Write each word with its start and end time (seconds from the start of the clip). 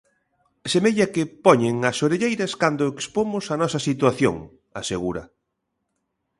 Semella 0.71 1.05
que 1.13 1.23
poñen 1.45 1.75
as 1.89 1.97
orelleiras 2.07 2.51
cando 2.61 2.83
expomos 2.93 3.45
a 3.53 3.55
nosa 3.61 3.79
situación, 3.89 4.35
asegura. 4.81 5.23